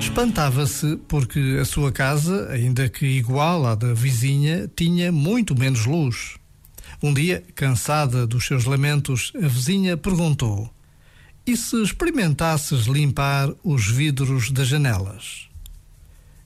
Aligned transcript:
Espantava-se 0.00 0.96
porque 1.08 1.58
a 1.60 1.64
sua 1.64 1.92
casa, 1.92 2.48
ainda 2.50 2.88
que 2.88 3.04
igual 3.04 3.66
à 3.66 3.74
da 3.74 3.92
vizinha, 3.92 4.70
tinha 4.74 5.10
muito 5.12 5.58
menos 5.58 5.84
luz. 5.84 6.36
Um 7.02 7.12
dia, 7.12 7.44
cansada 7.54 8.26
dos 8.26 8.46
seus 8.46 8.64
lamentos, 8.64 9.32
a 9.34 9.46
vizinha 9.46 9.96
perguntou: 9.96 10.72
E 11.46 11.56
se 11.56 11.82
experimentasses 11.82 12.86
limpar 12.86 13.50
os 13.62 13.86
vidros 13.90 14.50
das 14.50 14.68
janelas? 14.68 15.48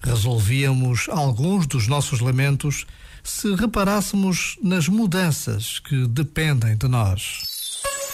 Resolvíamos 0.00 1.08
alguns 1.08 1.66
dos 1.66 1.88
nossos 1.88 2.20
lamentos 2.20 2.86
se 3.24 3.52
reparássemos 3.56 4.56
nas 4.62 4.88
mudanças 4.88 5.80
que 5.80 6.06
dependem 6.06 6.76
de 6.76 6.86
nós. 6.86 7.42